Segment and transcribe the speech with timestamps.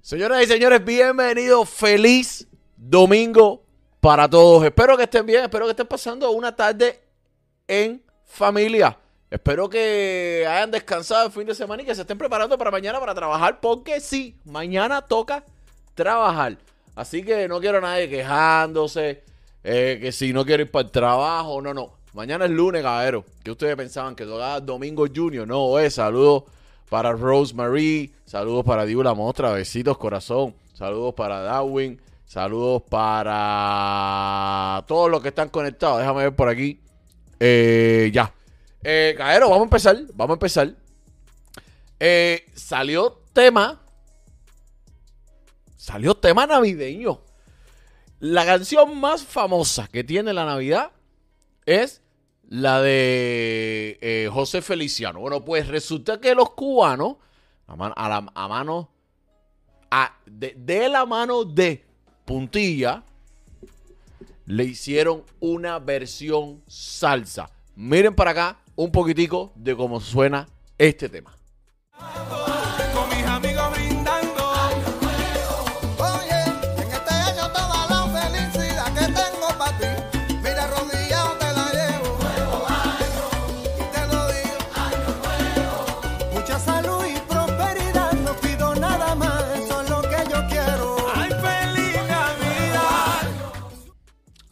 [0.00, 1.68] Señoras y señores, bienvenidos.
[1.68, 3.64] Feliz domingo
[4.00, 4.64] para todos.
[4.64, 7.00] Espero que estén bien, espero que estén pasando una tarde
[7.66, 8.96] en familia.
[9.28, 13.00] Espero que hayan descansado el fin de semana y que se estén preparando para mañana
[13.00, 15.44] para trabajar, porque sí, mañana toca
[15.94, 16.56] trabajar.
[16.94, 19.24] Así que no quiero a nadie quejándose,
[19.64, 21.98] eh, que si no quiero ir para el trabajo, no, no.
[22.14, 23.24] Mañana es lunes, caballero.
[23.42, 25.46] Que ustedes pensaban que tocaba Domingo Junior.
[25.46, 26.44] No, es saludos
[26.88, 35.22] para Rosemary, saludos para Diula Mostra, besitos corazón, saludos para Darwin, saludos para todos los
[35.22, 35.98] que están conectados.
[35.98, 36.80] Déjame ver por aquí.
[37.40, 38.32] Eh, ya.
[38.82, 40.74] Eh, caballero, vamos a empezar, vamos a empezar.
[42.00, 43.80] Eh, salió tema.
[45.76, 47.20] Salió tema navideño.
[48.20, 50.90] La canción más famosa que tiene la Navidad
[51.66, 52.02] es
[52.48, 55.20] la de eh, José Feliciano.
[55.20, 57.16] Bueno, pues resulta que los cubanos,
[57.66, 58.88] a, a la, mano,
[59.90, 61.84] a- de la mano de
[62.24, 63.02] Puntilla,
[64.46, 67.50] le hicieron una versión salsa.
[67.76, 71.36] Miren para acá un poquitico de cómo suena este tema.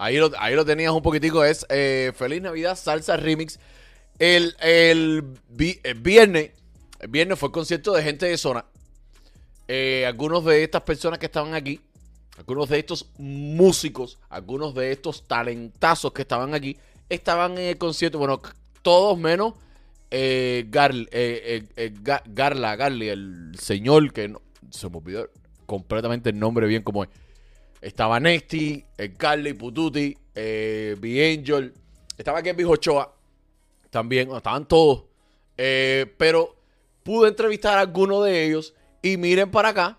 [0.07, 1.45] Ahí lo, tenías un poquitico.
[1.45, 3.59] Es eh, Feliz Navidad Salsa Remix.
[4.19, 6.51] El, el vi- el viernes,
[7.09, 8.65] viernes fue el concierto de gente de zona.
[9.69, 11.81] Eh, algunos de estas personas que estaban aquí,
[12.39, 16.77] algunos de estos músicos, algunos de estos talentazos que estaban aquí,
[17.09, 18.19] estaban en el concierto.
[18.19, 18.41] Bueno,
[18.83, 19.55] todos menos
[20.11, 21.09] eh, Garl-
[22.03, 24.41] Ga- Garla, Garly, el señor que no-
[24.71, 25.29] se me olvidó
[25.67, 27.11] completamente el nombre bien como es.
[27.81, 31.73] Estaba Nesty, el Carly, Pututi, eh, B-Angel.
[32.17, 33.15] Estaba Kevin Ochoa.
[33.91, 35.05] También, estaban todos.
[35.57, 36.57] Eh, pero
[37.03, 38.75] pude entrevistar a alguno de ellos.
[39.03, 39.99] Y miren para acá.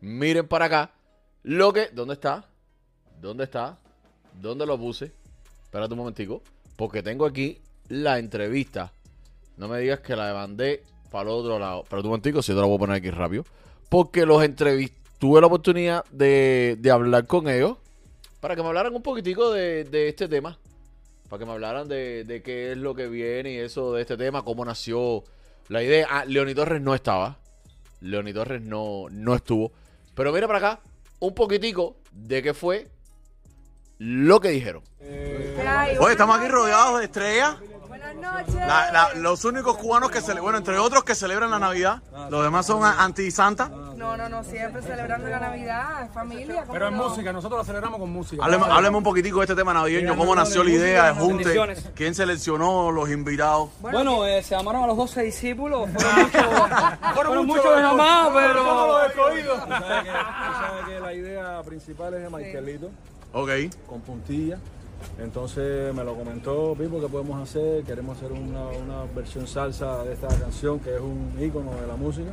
[0.00, 0.94] Miren para acá.
[1.42, 1.88] Lo que.
[1.92, 2.48] ¿Dónde está?
[3.20, 3.78] ¿Dónde está?
[4.40, 5.12] ¿Dónde lo puse?
[5.64, 6.42] Espérate un momentico.
[6.76, 7.58] Porque tengo aquí
[7.88, 8.92] la entrevista.
[9.56, 11.84] No me digas que la mandé para el otro lado.
[11.88, 13.44] Pero un momentico, si yo te la voy a poner aquí rápido.
[13.88, 15.05] Porque los entrevisté.
[15.18, 17.76] Tuve la oportunidad de, de hablar con ellos.
[18.40, 20.58] Para que me hablaran un poquitico de, de este tema.
[21.28, 24.16] Para que me hablaran de, de qué es lo que viene y eso de este
[24.16, 25.24] tema, cómo nació
[25.68, 26.06] la idea.
[26.10, 27.38] Ah, Leoni Torres no estaba.
[28.00, 29.72] Leoni Torres no, no estuvo.
[30.14, 30.80] Pero mira para acá
[31.18, 32.88] un poquitico de qué fue
[33.98, 34.82] lo que dijeron.
[35.98, 37.56] Oye, estamos aquí rodeados de estrellas.
[38.16, 38.54] Buenas noches.
[38.66, 42.02] La- la- los únicos cubanos que celebran, bueno, entre otros que celebran la Navidad.
[42.30, 43.68] Los demás son a- anti-Santa.
[43.96, 46.60] No, no, no, siempre celebrando la Navidad, en familia.
[46.62, 47.08] ¿cómo Pero en no?
[47.08, 48.44] música, nosotros la celebramos con música.
[48.44, 51.54] Hábleme, hábleme un poquitico de este tema navideño, cómo nació la idea, el junte,
[51.94, 53.70] quién seleccionó los invitados.
[53.80, 55.88] Bueno, eh, se llamaron a los 12 discípulos.
[55.92, 58.62] Fueron muchos, fueron muchos de jamás, pero.
[58.62, 59.12] Tú sabes
[59.42, 62.90] que, tú sabes que la idea principal es de Michaelito,
[63.32, 63.50] Ok.
[63.88, 64.58] con puntilla.
[65.18, 70.12] Entonces me lo comentó Pipo que podemos hacer, queremos hacer una, una versión salsa de
[70.12, 72.30] esta canción que es un ícono de la música.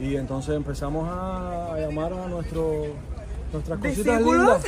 [0.00, 2.86] Y entonces empezamos a, a llamar a nuestro,
[3.52, 4.62] nuestras cositas lindas.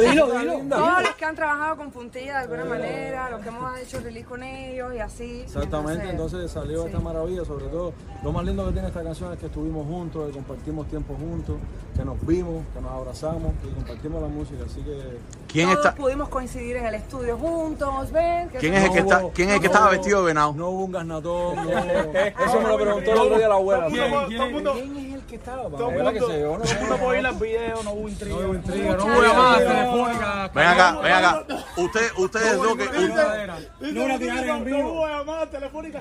[0.00, 0.58] Dilo, dilo.
[0.68, 4.26] Todos los que han trabajado con puntilla de alguna manera, los que hemos hecho release
[4.26, 5.40] con ellos y así.
[5.42, 6.88] Exactamente, entonces salió sí.
[6.88, 10.26] esta maravilla, sobre todo lo más lindo que tiene esta canción es que estuvimos juntos,
[10.28, 11.56] que compartimos tiempo juntos,
[11.96, 15.18] que nos vimos, que nos abrazamos, que compartimos la música, así que
[15.48, 15.96] ¿Quién Todos está?
[15.96, 18.48] pudimos coincidir en el estudio juntos, ven.
[18.50, 19.20] que ¿Quién es el que no está?
[19.24, 20.52] hubo- ¿Quién es el que estaba vestido de venado?
[20.54, 21.62] no hubo un gasnatón, no,
[22.44, 23.86] eso me lo preguntó el otro día la abuela.
[23.88, 25.68] ¿Quién, quién, quién que estaba?
[25.68, 26.58] ¿Verdad que se yo?
[26.58, 26.64] No,
[26.98, 28.36] no, ir no hubo intriga.
[28.36, 30.54] no hubo intriga, no hubo llamadas telefónicas.
[30.54, 31.44] Ven acá, ven acá.
[31.76, 33.92] Usted, ustedes dos que.
[33.92, 35.06] No una tirada en vivo.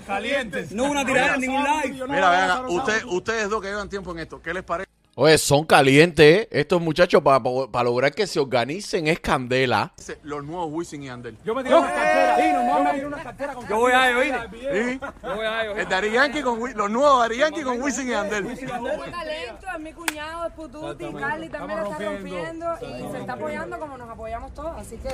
[0.05, 0.71] Calientes.
[0.71, 2.07] No hubo una tirada en ningún live.
[2.07, 2.63] Mira, ven acá.
[2.67, 4.88] Usted, ustedes dos que llevan tiempo en esto, ¿qué les parece?
[5.21, 6.47] Oye, son calientes ¿eh?
[6.49, 9.91] estos muchachos para lograr que se organicen es candela.
[10.23, 11.37] Los nuevos Wisin y Andel.
[11.43, 12.39] Yo me tiré unas carteras.
[12.39, 14.39] Sí, nos vamos a tirar unas carteras con Yo voy a ir, oíste.
[14.61, 14.99] ¿Sí?
[15.21, 15.81] Yo voy a ir, oíste.
[15.81, 18.45] El Daddy Yankee con los nuevos Daddy Yankee con Wisin y Andel.
[18.45, 23.33] Hubo talento, es mi cuñado, es Pututi, Carly también la está rompiendo y se está
[23.33, 25.09] apoyando como nos apoyamos todos, así que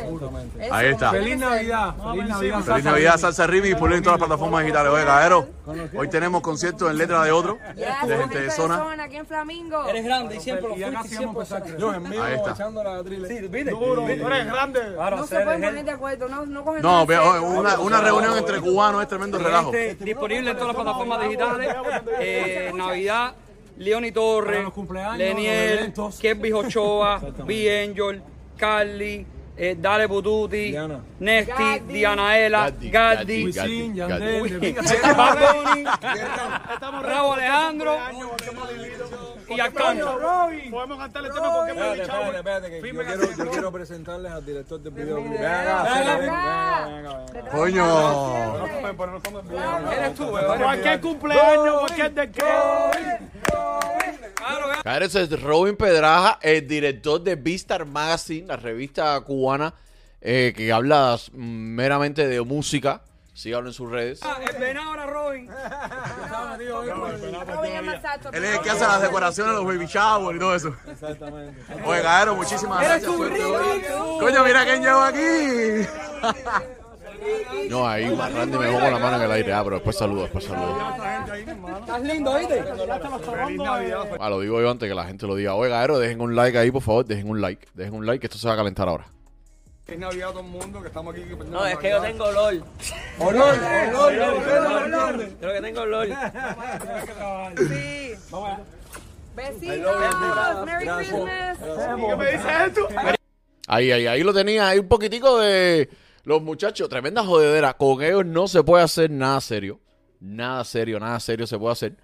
[0.69, 1.09] Ahí está.
[1.09, 1.39] Feliz.
[1.39, 1.95] Navidad.
[1.95, 2.61] Feliz Navidad.
[2.61, 4.91] Feliz Navidad, Salsa Rimi y por en todas las plataformas digitales.
[4.93, 5.47] Oye, Cadero,
[5.97, 8.85] hoy tenemos concierto en letra de otro, Ya, de gente de zona.
[9.01, 9.94] aquí en Flamingo.
[9.95, 11.79] Eres grande y siempre lo Y acá fuiste y sí siempre vamos a lo empezar.
[11.79, 12.51] Yo en vivo Ahí está.
[12.51, 13.03] echando la.
[13.03, 13.71] Sí, ¿viste?
[13.71, 14.79] Tú eres grande.
[14.97, 19.07] No se pueden de poner de acuerdo, no, cogen una, una reunión entre cubanos es
[19.07, 19.73] tremendo relajo.
[19.73, 21.75] Este, disponible en todas las plataformas digitales.
[22.19, 23.33] Eh, Navidad
[23.77, 24.67] Leoni Torres,
[25.17, 25.93] Leniel.
[26.21, 27.21] Kelvis Ochoa.
[27.45, 27.83] B.
[27.83, 28.21] Angel,
[28.57, 29.25] Carly,
[29.57, 30.99] eh, Dale Bututi, Diana.
[31.19, 31.93] Gaddi.
[31.93, 33.45] Dianaela, Gaddi.
[33.45, 34.59] Wisin, Yandel.
[35.15, 35.85] Bad Bunny,
[37.31, 37.97] Alejandro
[39.49, 40.05] y Arcángel.
[40.71, 42.13] Podemos cantar el tema porque hemos Espérate, dicho.
[42.13, 45.39] espérate, espérate, que yo quiero, yo quiero presentarles al director del videoclip.
[45.39, 47.25] Ven acá.
[47.51, 48.67] Coño.
[49.91, 50.29] Eres tú.
[50.29, 52.43] Cualquier cumpleaños, cualquier de qué.
[54.83, 59.73] Claro, ese es Robin Pedraja, el director de Vistar Magazine, la revista cubana
[60.21, 63.01] eh, que habla meramente de música.
[63.35, 64.21] Síganlo en sus redes.
[64.23, 65.49] Ah, el venado ahora Robin.
[68.33, 70.73] Él es el que hace las decoraciones, los baby shower y todo eso.
[70.89, 71.61] Exactamente.
[71.85, 73.11] Oye, Gaero, muchísimas gracias.
[73.11, 75.19] Coño, mira quién llegó aquí.
[77.69, 79.53] No, ahí más Randy me pongo la mano en el aire.
[79.53, 80.77] Ah, pero después saludo, después saludo.
[81.79, 82.33] Estás lindo,
[83.63, 84.09] Navidad.
[84.19, 85.55] Ah, lo digo yo antes que la gente lo diga.
[85.55, 87.03] Oiga, Aero, dejen un like ahí, por favor.
[87.05, 87.67] Dejen un like.
[87.73, 89.05] Dejen un like, que esto se va a calentar ahora.
[89.85, 91.23] Feliz Navidad a todo el mundo que estamos aquí.
[91.47, 92.63] No, es que yo tengo olor.
[93.19, 93.55] Olor,
[93.95, 95.29] olor, olor.
[95.39, 96.07] Creo que tengo olor.
[97.55, 98.13] Sí.
[99.35, 100.65] Besitos.
[100.65, 101.57] Merry Christmas.
[101.59, 102.87] ¿Qué me dices esto?
[103.67, 104.69] Ahí, ahí, ahí lo tenía.
[104.69, 105.87] Hay un poquitico de
[106.23, 106.89] los muchachos.
[106.89, 107.75] Tremenda jodedera.
[107.75, 109.79] Con ellos no se puede hacer nada serio.
[110.19, 111.95] Nada serio, nada serio se puede hacer.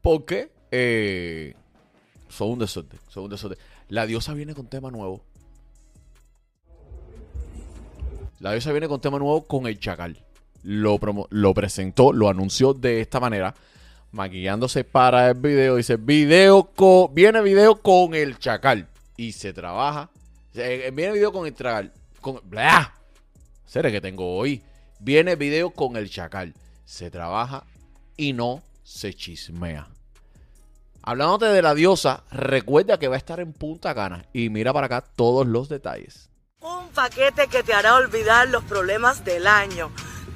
[0.00, 1.54] Porque eh,
[2.28, 3.00] son un desorden.
[3.08, 3.58] Son un desorden.
[3.88, 5.24] La diosa viene con tema nuevo.
[8.44, 10.18] La diosa viene con tema nuevo con el chacal.
[10.64, 13.54] Lo, promo- lo presentó, lo anunció de esta manera.
[14.12, 15.76] Maquillándose para el video.
[15.76, 18.86] Dice, video con, viene video con el chacal.
[19.16, 20.10] Y se trabaja.
[20.56, 21.90] eh, Viene video con el chacal.
[22.20, 22.92] Con, ¡Blah!
[23.64, 24.60] Seré que tengo hoy.
[24.98, 26.52] Viene video con el chacal.
[26.84, 27.64] Se trabaja
[28.14, 29.88] y no se chismea.
[31.00, 34.26] Hablándote de la diosa, recuerda que va a estar en Punta Cana.
[34.34, 36.28] Y mira para acá todos los detalles.
[36.94, 39.90] Paquete que te hará olvidar los problemas del año.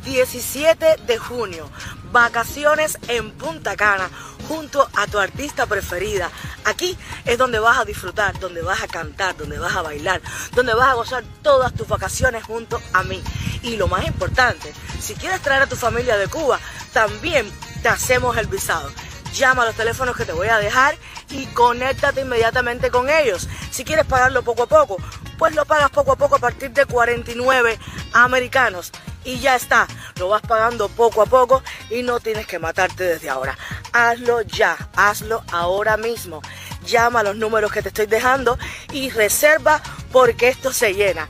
[0.05, 1.71] 17 de junio,
[2.11, 4.11] vacaciones en Punta Cana
[4.49, 6.31] junto a tu artista preferida.
[6.65, 10.21] Aquí es donde vas a disfrutar, donde vas a cantar, donde vas a bailar,
[10.53, 13.23] donde vas a gozar todas tus vacaciones junto a mí.
[13.63, 16.59] Y lo más importante, si quieres traer a tu familia de Cuba,
[16.93, 17.49] también
[17.83, 18.91] te hacemos el visado.
[19.38, 20.96] Llama a los teléfonos que te voy a dejar
[21.31, 23.49] y conéctate inmediatamente con ellos.
[23.70, 24.96] Si quieres pagarlo poco a poco,
[25.38, 27.79] pues lo pagas poco a poco a partir de 49
[28.14, 28.90] americanos.
[29.25, 29.87] Y ya está,
[30.19, 33.56] lo vas pagando poco a poco y no tienes que matarte desde ahora.
[33.93, 36.43] Hazlo ya, hazlo ahora mismo.
[36.85, 38.58] Llama a los números que te estoy dejando
[38.93, 39.81] y reserva
[40.11, 41.29] porque esto se llena.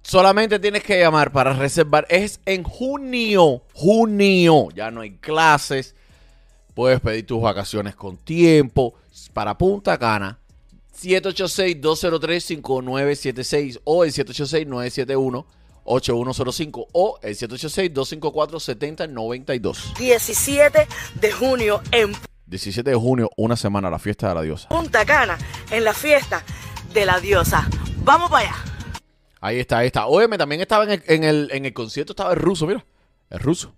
[0.00, 2.06] Solamente tienes que llamar para reservar.
[2.08, 3.64] Es en junio.
[3.74, 4.68] Junio.
[4.74, 5.94] Ya no hay clases.
[6.78, 8.94] Puedes pedir tus vacaciones con tiempo.
[9.32, 10.38] Para Punta Cana.
[10.96, 19.96] 786-203-5976 o el 786-971-8105 o el 786-254-7092.
[19.98, 20.86] 17
[21.20, 22.12] de junio en
[22.46, 24.68] 17 de junio, una semana, la fiesta de la diosa.
[24.68, 25.36] Punta Cana,
[25.72, 26.44] en la fiesta
[26.94, 27.68] de la diosa.
[28.04, 28.56] Vamos para allá.
[29.40, 30.06] Ahí está, ahí está.
[30.06, 32.86] Óyeme, también estaba en el, en el, en el concierto, estaba el ruso, mira.
[33.30, 33.74] El ruso.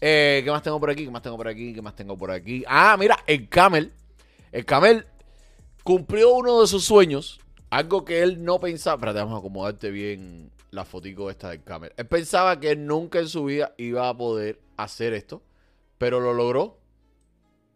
[0.00, 1.04] Eh, ¿Qué más tengo por aquí?
[1.04, 1.72] ¿Qué más tengo por aquí?
[1.72, 2.64] ¿Qué más tengo por aquí?
[2.66, 3.92] Ah, mira, el Camel.
[4.50, 5.06] El Camel
[5.84, 7.40] cumplió uno de sus sueños.
[7.70, 8.96] Algo que él no pensaba.
[8.96, 11.92] Espérate, vamos a acomodarte bien la fotico esta del Camel.
[11.96, 15.42] Él pensaba que nunca en su vida iba a poder hacer esto.
[15.98, 16.78] Pero lo logró.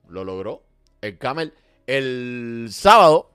[0.08, 0.64] Lo logró.
[1.00, 1.54] El Camel
[1.86, 3.30] el sábado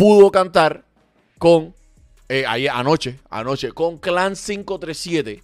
[0.00, 0.86] pudo cantar
[1.36, 1.74] con
[2.30, 5.42] eh, anoche, anoche, con Clan 537.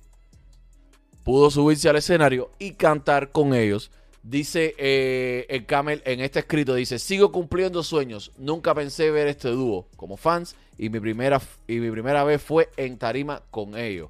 [1.23, 3.91] Pudo subirse al escenario y cantar con ellos.
[4.23, 8.33] Dice eh, el Camel en este escrito, dice, sigo cumpliendo sueños.
[8.39, 12.71] Nunca pensé ver este dúo como fans y mi primera, y mi primera vez fue
[12.79, 14.09] en tarima con ellos.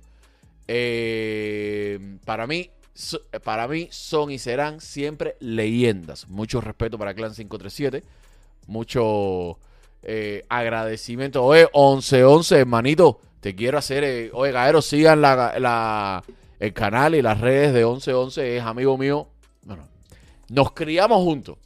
[0.68, 2.70] Eh, para mí,
[3.42, 6.28] para mí son y serán siempre leyendas.
[6.28, 8.04] Mucho respeto para Clan 537.
[8.68, 9.58] Mucho
[10.08, 11.44] eh, agradecimiento.
[11.44, 13.20] Oye, 11-11, hermanito.
[13.40, 14.04] Te quiero hacer.
[14.04, 16.22] eh, oye, Gaero, sigan la,
[16.60, 19.26] el canal y las redes de 1111 es amigo mío.
[19.62, 19.82] Bueno,
[20.48, 21.58] nos criamos juntos.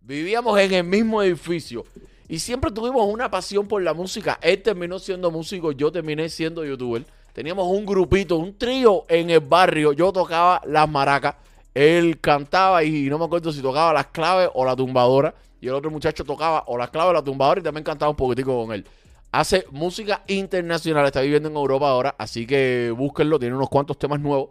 [0.00, 1.84] Vivíamos en el mismo edificio.
[2.26, 4.38] Y siempre tuvimos una pasión por la música.
[4.40, 7.04] Él terminó siendo músico, yo terminé siendo youtuber.
[7.34, 9.92] Teníamos un grupito, un trío en el barrio.
[9.92, 11.36] Yo tocaba las maracas.
[11.74, 15.34] Él cantaba y no me acuerdo si tocaba las claves o la tumbadora.
[15.60, 18.16] Y el otro muchacho tocaba o las claves o la tumbadora y también cantaba un
[18.16, 18.86] poquitico con él.
[19.32, 22.14] Hace música internacional, está viviendo en Europa ahora.
[22.18, 24.50] Así que búsquenlo, tiene unos cuantos temas nuevos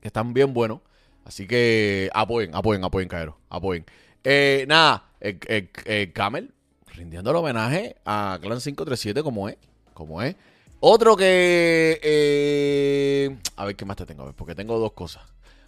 [0.00, 0.80] que están bien buenos.
[1.24, 3.36] Así que apoyen, apoyen, apoyen, Caero.
[3.50, 3.84] Apoyen.
[4.24, 6.52] Eh, nada, el, el- el Camel
[6.94, 9.56] rindiendo el homenaje a Clan 537 como es.
[9.94, 10.34] Como es.
[10.80, 12.00] Otro que...
[12.02, 14.22] eh, a ver, ¿qué más te tengo?
[14.22, 15.22] A ver, porque tengo dos cosas.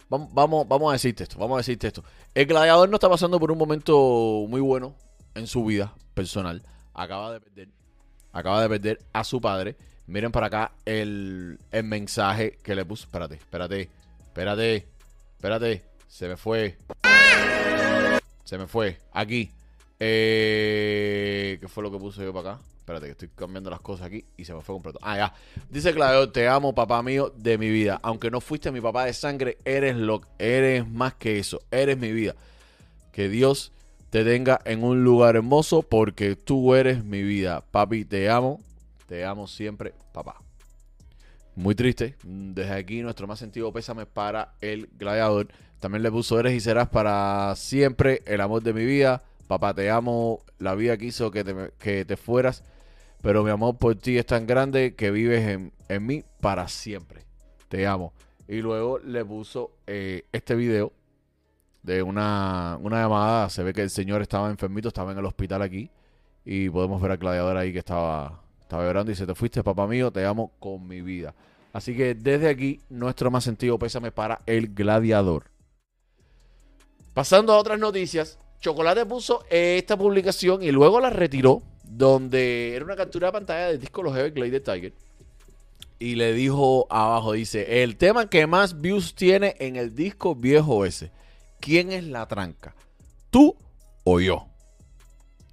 [0.09, 2.03] Vamos, vamos, a decirte esto, vamos a decirte esto.
[2.33, 4.95] El gladiador no está pasando por un momento muy bueno
[5.35, 6.61] en su vida personal.
[6.93, 7.69] Acaba de perder.
[8.31, 9.75] Acaba de perder a su padre.
[10.05, 13.05] Miren para acá el, el mensaje que le puso.
[13.05, 13.89] Espérate, espérate,
[14.23, 14.87] espérate,
[15.35, 15.83] espérate.
[16.07, 16.77] Se me fue.
[18.43, 18.99] Se me fue.
[19.13, 19.51] Aquí.
[20.05, 22.61] Eh, ¿Qué fue lo que puse yo para acá?
[22.79, 24.99] Espérate, que estoy cambiando las cosas aquí y se me fue completo.
[25.01, 25.33] Ah, ya.
[25.69, 28.01] Dice Claudio, te amo, papá mío, de mi vida.
[28.03, 31.61] Aunque no fuiste mi papá de sangre, eres lo eres más que eso.
[31.71, 32.35] Eres mi vida.
[33.13, 33.71] Que Dios
[34.09, 37.63] te tenga en un lugar hermoso porque tú eres mi vida.
[37.71, 38.59] Papi, te amo.
[39.07, 40.35] Te amo siempre, papá.
[41.55, 42.17] Muy triste.
[42.23, 45.47] Desde aquí nuestro más sentido pésame para el gladiador.
[45.79, 49.23] También le puso eres y serás para siempre el amor de mi vida.
[49.53, 50.39] Papá, te amo.
[50.57, 52.63] La vida quiso que te, que te fueras.
[53.21, 57.27] Pero mi amor por ti es tan grande que vives en, en mí para siempre.
[57.69, 58.13] Te amo.
[58.47, 60.91] Y luego le puso eh, este video
[61.83, 63.47] de una, una llamada.
[63.51, 65.91] Se ve que el señor estaba enfermito, estaba en el hospital aquí.
[66.43, 69.11] Y podemos ver al gladiador ahí que estaba, estaba llorando.
[69.11, 71.35] Y se te fuiste, papá mío, te amo con mi vida.
[71.73, 75.51] Así que desde aquí, nuestro más sentido pésame para el gladiador.
[77.13, 82.95] Pasando a otras noticias, Chocolate puso esta publicación y luego la retiró, donde era una
[82.95, 84.93] captura de pantalla del disco Los Everglades de Tiger.
[85.99, 90.85] Y le dijo abajo, dice, el tema que más views tiene en el disco viejo
[90.85, 91.11] ese.
[91.59, 92.73] ¿Quién es la tranca?
[93.29, 93.53] ¿Tú
[94.05, 94.47] o yo?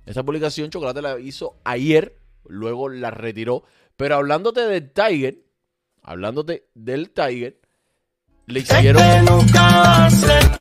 [0.07, 3.65] Esa publicación Chocolate la hizo ayer, luego la retiró.
[3.97, 5.39] Pero hablándote del Tiger,
[6.05, 7.59] hablándote del Tiger,
[8.47, 9.03] le hicieron...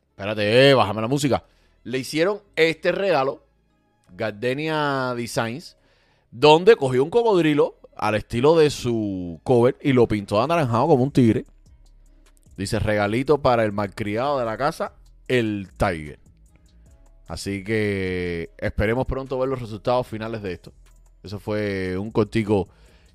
[0.09, 1.43] Espérate, eh, bájame la música.
[1.89, 3.43] Le hicieron este regalo,
[4.15, 5.75] Gardenia Designs,
[6.29, 11.11] donde cogió un cocodrilo al estilo de su cover y lo pintó anaranjado como un
[11.11, 11.45] tigre.
[12.57, 14.93] Dice regalito para el malcriado de la casa,
[15.27, 16.19] el Tiger.
[17.27, 20.71] Así que esperemos pronto ver los resultados finales de esto.
[21.23, 22.69] Eso fue un cortico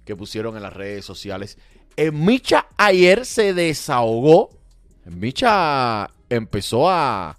[0.05, 1.59] que pusieron en las redes sociales.
[1.95, 4.51] En Micha ayer se desahogó.
[5.07, 7.39] En Micha empezó a.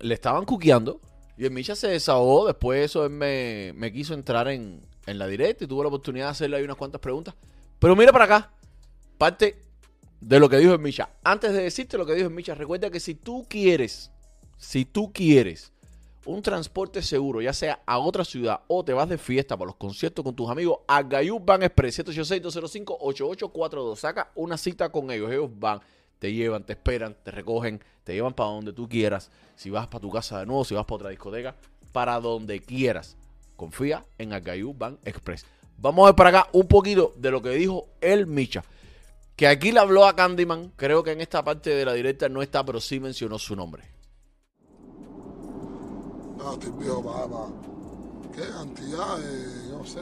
[0.00, 1.00] Le estaban cuqueando.
[1.36, 2.46] Y en Micha se desahogó.
[2.46, 5.88] Después de eso él me, me quiso entrar en, en la directa y tuve la
[5.88, 7.34] oportunidad de hacerle ahí unas cuantas preguntas.
[7.78, 8.50] Pero mira para acá.
[9.18, 9.60] Parte
[10.20, 11.10] de lo que dijo en Micha.
[11.22, 14.10] Antes de decirte lo que dijo en Micha, recuerda que si tú quieres,
[14.56, 15.72] si tú quieres
[16.24, 19.76] un transporte seguro, ya sea a otra ciudad o te vas de fiesta para los
[19.76, 23.96] conciertos con tus amigos, a Gayú Van Express 786-205-8842.
[23.96, 25.30] Saca una cita con ellos.
[25.30, 25.80] Ellos van,
[26.18, 29.30] te llevan, te esperan, te recogen, te llevan para donde tú quieras.
[29.54, 31.54] Si vas para tu casa de nuevo, si vas para otra discoteca,
[31.92, 33.16] para donde quieras.
[33.56, 35.46] Confía en Agayú Van Express.
[35.78, 38.64] Vamos a ver para acá un poquito de lo que dijo el Micha.
[39.34, 40.72] Que aquí le habló a Candyman.
[40.76, 43.84] Creo que en esta parte de la directa no está, pero sí mencionó su nombre.
[46.38, 47.46] No, estoy viejo para.
[48.34, 49.18] ¿Qué cantidad
[49.70, 50.00] no sé,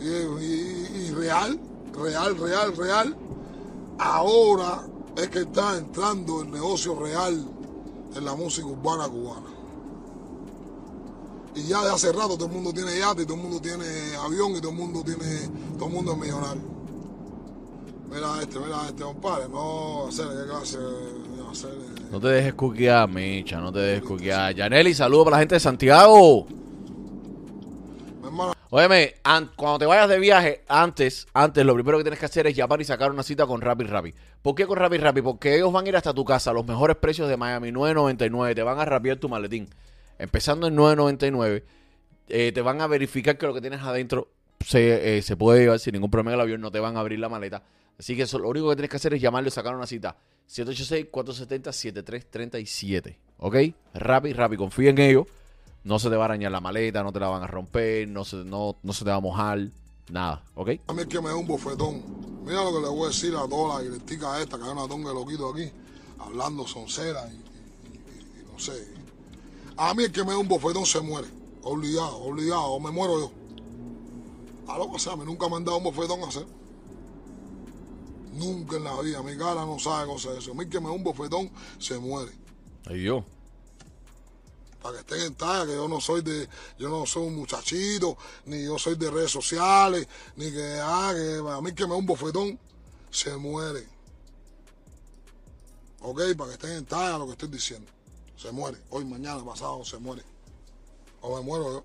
[0.00, 1.60] y real,
[1.92, 3.16] real, real, real.
[4.00, 4.80] Ahora
[5.16, 7.44] es que está entrando el negocio real
[8.16, 9.46] en la música urbana cubana.
[11.54, 13.84] Y ya de hace rato todo el mundo tiene yate, todo el mundo tiene
[14.24, 16.62] avión y todo el mundo tiene, todo el mundo es millonario.
[18.10, 20.78] Mira este, mira este, compadre, no hacer qué clase,
[21.36, 21.76] no hacer.
[22.10, 23.60] No te dejes cuquear, Micha.
[23.60, 24.54] No te dejes cuquear.
[24.54, 26.46] Yaneli, saludos para la gente de Santiago.
[28.72, 32.46] Óyeme, an- cuando te vayas de viaje, antes, antes, lo primero que tienes que hacer
[32.46, 34.14] es llamar y sacar una cita con Rappi Rappi.
[34.42, 35.22] ¿Por qué con Rappi Rappi?
[35.22, 38.54] Porque ellos van a ir hasta tu casa los mejores precios de Miami, 9.99.
[38.54, 39.68] Te van a rapiar tu maletín.
[40.18, 41.64] Empezando en 9.99.
[42.28, 44.28] eh, te van a verificar que lo que tienes adentro
[44.64, 46.60] se, eh, se puede llevar sin ningún problema el avión.
[46.60, 47.64] No te van a abrir la maleta.
[47.98, 50.16] Así que lo único que tienes que hacer es llamarle y sacar una cita.
[50.48, 53.16] 786-470-7337.
[53.38, 53.56] ¿Ok?
[53.94, 54.56] Rappi, Rappi.
[54.56, 55.26] Confía en ellos.
[55.84, 58.24] No se te va a arañar la maleta, no te la van a romper, no
[58.24, 59.68] se, no, no se te va a mojar,
[60.10, 60.70] nada, ¿ok?
[60.88, 62.02] a mí es que me da un bofetón.
[62.44, 64.86] Mira lo que le voy a decir a toda la directica esta, que hay una
[64.88, 65.70] tonga de loquito aquí,
[66.18, 67.38] hablando soncera y, y-
[67.96, 68.88] y- y no sé.
[69.76, 71.28] A mí el que me da un bofetón se muere.
[71.62, 73.30] Obligado, obligado, o me muero yo.
[74.72, 76.44] A lo que sea, a mí nunca me han dado un bofetón a hacer.
[78.34, 79.22] Nunca en la vida.
[79.22, 80.52] Mi cara no sabe cosa de eso.
[80.52, 82.32] A mí el que me da un bofetón se muere.
[82.86, 83.24] Ay, yo.
[84.82, 88.16] Para que estén en talla, que yo no soy de, yo no soy un muchachito,
[88.46, 92.06] ni yo soy de redes sociales, ni que, ah, a mí que me da un
[92.06, 92.58] bofetón,
[93.10, 93.86] se muere.
[96.02, 97.90] Ok, para que estén en talla lo que estoy diciendo.
[98.36, 98.78] Se muere.
[98.88, 100.22] Hoy, mañana, pasado, se muere.
[101.20, 101.84] O me muero yo.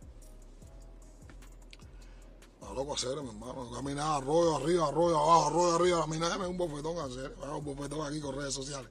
[2.65, 3.69] A loco hacer, mi hermano.
[3.71, 7.35] Caminar arroyo arriba, arroyo abajo, arroyo arriba, caminar, un bofetón hacer.
[7.41, 8.89] Un bofetón aquí con redes sociales.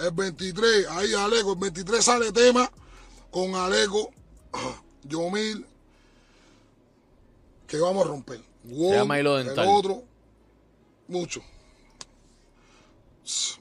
[0.00, 2.70] El 23, ahí Aleco, el 23 sale tema
[3.30, 4.10] con Aleco,
[5.04, 5.66] Yomil,
[7.66, 8.40] que vamos a romper.
[8.64, 9.68] Won, llama Hilo el Dental.
[9.68, 10.02] otro,
[11.08, 11.42] mucho.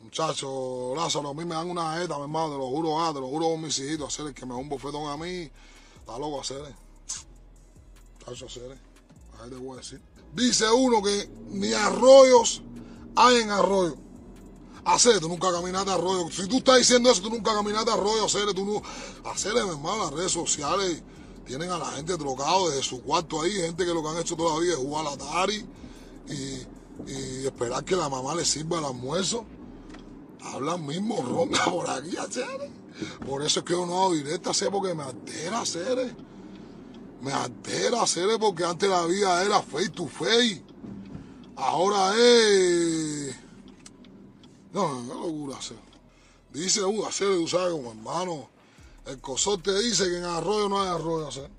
[0.02, 3.20] Muchachos, Lázaro, a mí me dan una jeta, mi hermano, te lo juro, ah, te
[3.20, 5.52] lo juro con mis hijitos, hacer el que me da un bofetón a mí,
[6.00, 6.74] está loco hacer.
[8.20, 8.78] Muchachos, hacer.
[9.42, 10.02] Ahí te voy a decir.
[10.34, 12.64] Dice uno que ni arroyos
[13.16, 13.98] hay en arroyo.
[14.86, 16.30] Hacer, tú nunca caminaste a arroyo.
[16.32, 18.82] Si tú estás diciendo eso, tú nunca caminaste a arroyo, hacer, tú no.
[19.30, 21.04] Hacer, mi hermano, las redes sociales
[21.46, 24.36] tienen a la gente trocado desde su cuarto ahí, gente que lo que han hecho
[24.36, 25.66] toda la vida es jugar al Atari
[26.30, 29.46] y, y esperar que la mamá le sirva el almuerzo.
[30.42, 32.72] Hablan mismo ronca por aquí, hacer.
[33.26, 36.16] Por eso es que yo no hago directa, hacer, porque me altera, hacer.
[37.22, 40.64] Me altera, hacer, porque antes la vida era face to face.
[41.56, 43.36] Ahora es.
[44.72, 45.78] No, no, locura hacer.
[46.52, 48.50] Dice uh, hacer, tú sabes, como hermano.
[49.06, 51.50] El cosor te dice que en arroyo no hay arroyo hacer.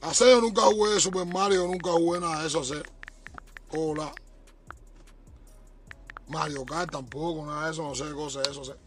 [0.00, 2.88] Hacer yo nunca jugué Super Mario, nunca jugué nada de eso hacer.
[3.70, 4.12] Hola.
[6.28, 8.78] Mario Kart tampoco, nada de eso, no sé qué cosa es eso hacer.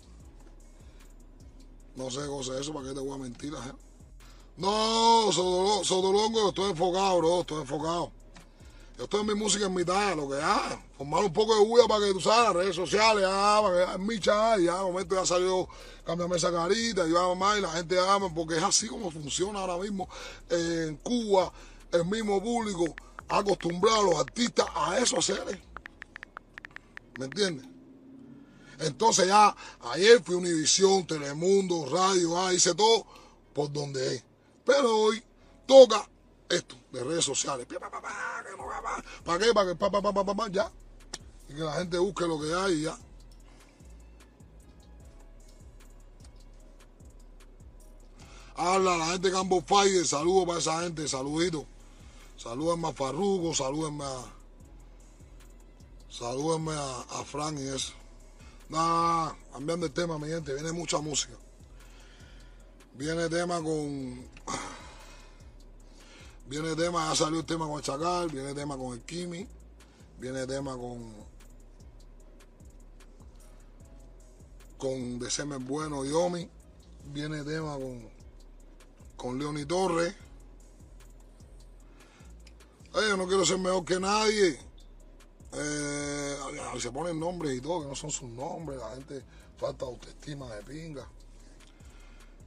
[1.95, 3.75] No sé qué cosa es eso, ¿para qué te voy a mentir, hacer?
[4.57, 8.11] No, Sotolongo, estoy enfocado, bro, estoy enfocado.
[9.01, 11.87] Yo estoy en mi música en mitad, lo que ah, formar un poco de bulla
[11.87, 14.77] para que tú sabes, las redes sociales, ah, para que en mi chat, y ya
[14.77, 15.67] de momento ya salió,
[16.05, 19.57] cámbiame esa carita, y va mamá, y la gente ama, porque es así como funciona
[19.57, 20.07] ahora mismo
[20.51, 21.51] eh, en Cuba,
[21.91, 22.95] el mismo público
[23.29, 25.59] ha acostumbrado a los artistas a eso hacer.
[27.17, 27.65] ¿Me entiendes?
[28.81, 29.55] Entonces ya,
[29.93, 33.07] ayer fui Univisión, Telemundo, Radio, ah, hice todo
[33.51, 34.23] por donde es.
[34.63, 35.23] Pero hoy
[35.65, 36.07] toca
[36.51, 37.67] esto de redes sociales.
[39.25, 39.53] ¿Para qué?
[39.53, 40.71] Para que pa, pa, pa, pa, ya.
[41.49, 42.97] Y que la gente busque lo que hay y ya.
[48.55, 51.65] Habla la gente de Campo Fire, saludos para esa gente, saluditos.
[52.37, 54.25] Salúdenme a Farruko, salúdenme a.
[56.09, 57.93] Salúdenme a, a Frank y eso.
[58.69, 61.33] Nada, cambiando el tema, mi gente, viene mucha música.
[62.93, 64.29] Viene tema con.
[66.51, 69.47] Viene tema, ya salió el tema con Chacal, viene tema con el Kimi,
[70.19, 71.15] viene tema con.
[74.77, 76.49] Con De Semen Bueno y Omi,
[77.05, 78.05] viene tema con.
[79.15, 80.13] Con Leoni Torres.
[82.95, 84.59] Ay, yo no quiero ser mejor que nadie.
[85.53, 86.35] Eh,
[86.79, 89.23] se ponen nombres y todo, que no son sus nombres, la gente
[89.57, 91.07] falta autoestima de pinga.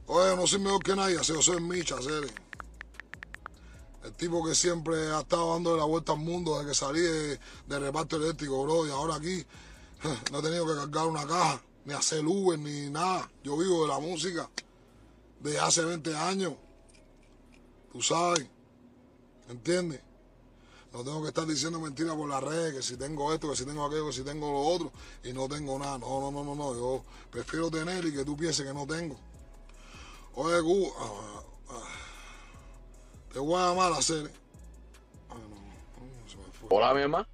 [0.05, 2.44] Oye, no soy mejor que nadie, yo soy Micha, serio.
[4.05, 7.79] El tipo que siempre ha estado dando la vuelta al mundo desde que salí de,
[7.79, 9.43] reparto eléctrico, bro, y ahora aquí
[10.31, 13.27] no he tenido que cargar una caja, ni hacer Uber, ni nada.
[13.43, 14.47] Yo vivo de la música
[15.39, 16.53] de hace 20 años.
[17.91, 18.45] Tú sabes,
[19.49, 20.01] ¿entiendes?
[20.93, 23.65] No tengo que estar diciendo mentiras por las redes, que si tengo esto, que si
[23.65, 24.91] tengo aquello, que si tengo lo otro,
[25.23, 25.97] y no tengo nada.
[25.97, 26.75] No, no, no, no, no.
[26.75, 29.17] Yo prefiero tener y que tú pienses que no tengo.
[30.35, 30.57] Oye,
[30.99, 31.41] ah,
[33.35, 34.31] te voy a llamar a hacer.
[35.29, 36.69] Ah, no, no, se me fue.
[36.71, 37.27] Hola, mi hermano.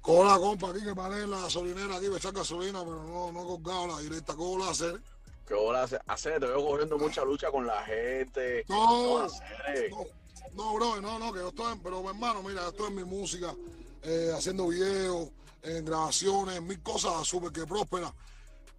[0.00, 3.42] Cola, compa, aquí que paré en la gasolinera, aquí me echar gasolina, pero no, no
[3.42, 4.34] he colgado la directa.
[4.34, 4.98] Cola, hacer.
[5.46, 5.98] ¿Qué hola hace?
[6.06, 8.64] Hace, te veo corriendo mucha lucha con la gente.
[8.70, 9.90] No, hacer?
[9.90, 10.06] no,
[10.54, 12.94] no, bro, no, no, que yo estoy, en- pero mi hermano, mira, yo estoy en
[12.94, 13.54] mi música,
[14.02, 15.28] eh, haciendo videos,
[15.62, 18.12] en grabaciones, mil cosas súper que prósperas.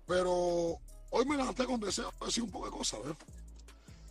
[0.07, 0.31] Pero
[1.11, 3.15] hoy me levanté con deseo de decir un poco de cosas, ¿ves?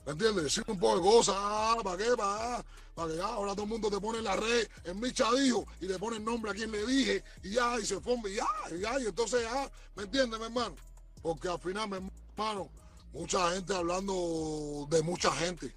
[0.09, 0.45] ¿Me entiendes?
[0.45, 2.17] Decir un poco de cosas, ah, ¿para qué?
[2.17, 5.11] Para, para que ya ahora todo el mundo te pone en la red, en mi
[5.11, 8.27] dijo, y le pone el nombre a quien le dije, y ya, y se forma,
[8.31, 10.75] y ya, y ya, y entonces ya, ¿me entiendes, mi hermano?
[11.21, 12.71] Porque al final, mi hermano,
[13.13, 15.75] mucha gente hablando de mucha gente.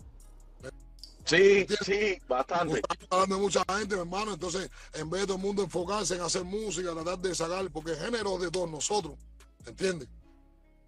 [1.25, 2.81] Sí, sí, bastante.
[3.09, 4.33] Hablando de mucha gente, mi hermano.
[4.35, 7.91] Entonces, en vez de todo el mundo enfocarse en hacer música, tratar de sacar, porque
[7.91, 9.15] el género es de todos nosotros,
[9.65, 10.07] ¿entiendes?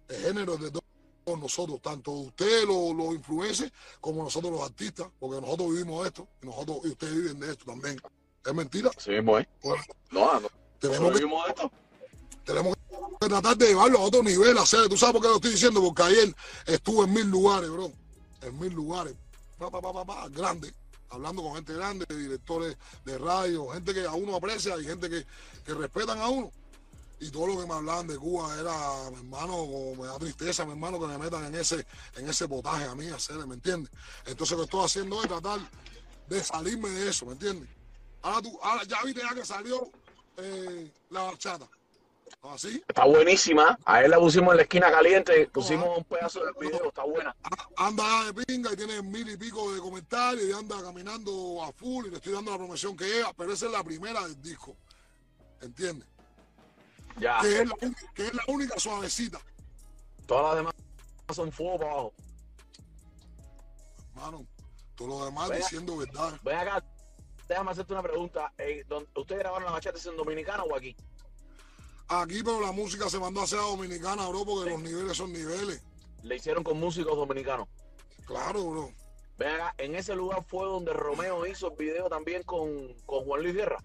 [0.08, 0.83] El género es de todos
[1.26, 6.46] nosotros, tanto ustedes los, los influencers como nosotros los artistas, porque nosotros vivimos esto y
[6.46, 8.00] nosotros y ustedes viven de esto también.
[8.44, 8.90] ¿Es mentira?
[8.98, 9.46] Sí mismo es.
[9.62, 10.48] Bueno, No, no.
[10.78, 11.70] tenemos que, vivimos esto.
[12.44, 12.76] tenemos
[13.20, 14.88] que tratar de llevarlo a otro nivel, hacer.
[14.88, 15.80] ¿Tú sabes por qué lo estoy diciendo?
[15.82, 16.34] Porque ayer
[16.66, 17.90] estuve en mil lugares, bro.
[18.42, 19.14] En mil lugares.
[19.58, 20.74] Pa, pa, pa, pa, pa, grande.
[21.08, 25.24] Hablando con gente grande, directores de radio, gente que a uno aprecia y gente que,
[25.64, 26.50] que respetan a uno.
[27.24, 29.66] Y todo lo que me hablaban de Cuba era, mi hermano,
[29.98, 33.08] me da tristeza, mi hermano, que me metan en ese, en ese potaje a mí,
[33.08, 33.90] hacer, ¿me entiendes?
[34.26, 35.58] Entonces lo que estoy haciendo es tratar
[36.28, 37.70] de salirme de eso, ¿me entiendes?
[38.20, 39.88] Ahora tú, ahora ya viste ya que salió
[40.36, 41.66] eh, la bachata.
[42.42, 42.84] ¿Así?
[42.86, 43.78] Está buenísima.
[43.86, 45.48] A él la pusimos en la esquina caliente.
[45.50, 46.88] Pusimos un pedazo del video.
[46.88, 47.34] Está buena.
[47.78, 52.04] anda de pinga y tiene mil y pico de comentarios y anda caminando a full
[52.06, 54.76] y le estoy dando la promoción que es, pero esa es la primera del disco.
[55.62, 56.06] ¿Entiendes?
[57.18, 57.38] Ya.
[57.40, 59.40] Que, es la, uni- que es la única suavecita,
[60.26, 60.74] Todas las demás
[61.34, 62.12] son fuego para abajo.
[64.14, 64.46] hermano.
[64.96, 66.38] Todo lo demás diciendo verdad.
[66.42, 66.84] Ven acá.
[67.48, 68.52] Déjame hacerte una pregunta.
[68.58, 70.96] Eh, ¿dónde- ¿Ustedes grabaron la bachata en Dominicana o aquí?
[72.08, 75.32] Aquí, pero la música se mandó a hacer a Dominicana, bro, porque los niveles son
[75.32, 75.82] niveles.
[76.22, 77.68] Le hicieron con músicos dominicanos.
[78.26, 78.90] Claro, bro.
[79.36, 79.74] Ven acá.
[79.78, 83.82] En ese lugar fue donde Romeo hizo el video también con, con Juan Luis Guerra.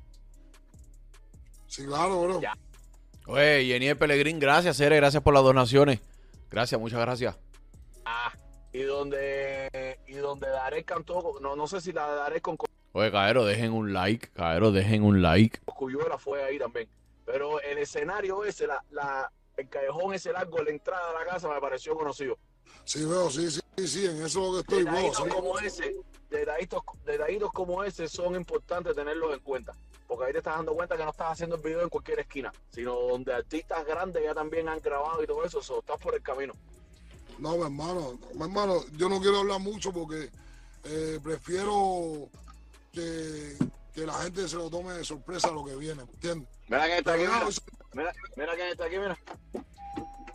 [1.68, 2.42] Sí, claro, bro.
[2.42, 2.56] Ya.
[3.30, 6.00] Oye, Jenny Pelegrín, gracias, Cere, gracias por las donaciones.
[6.50, 7.38] Gracias, muchas gracias.
[8.04, 8.34] Ah,
[8.74, 12.58] y donde y donde Daré cantó, no, no sé si la Daré con
[12.92, 15.60] Oye, caero, dejen un like, caero, dejen un like.
[15.66, 16.90] Cuyuela fue ahí también.
[17.24, 21.50] Pero el escenario ese, la, la, el callejón ese largo, la entrada de la casa
[21.50, 22.36] me pareció conocido.
[22.84, 25.30] Sí, veo, sí, sí, sí, sí, en eso es lo que estoy, sí.
[25.30, 25.96] como ese,
[26.30, 29.74] detallitos, detallitos como ese son importantes tenerlos en cuenta.
[30.08, 32.52] Porque ahí te estás dando cuenta que no estás haciendo el video en cualquier esquina,
[32.72, 36.24] sino donde artistas grandes ya también han grabado y todo eso, so, estás por el
[36.24, 36.54] camino.
[37.38, 40.30] No, mi hermano, mi hermano, yo no quiero hablar mucho porque
[40.84, 42.28] eh, prefiero
[42.92, 43.56] que,
[43.94, 46.50] que la gente se lo tome de sorpresa lo que viene, ¿entiendes?
[46.68, 47.48] Mira quién está aquí, mira.
[47.94, 49.18] Mira, mira quién está aquí, mira.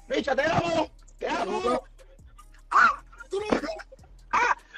[0.09, 0.91] ¡Micha, te amo!
[1.19, 1.83] ¡Te amo!
[3.31, 3.77] ¿Tú no me crees?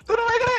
[0.07, 0.56] ¿Tú no me crees?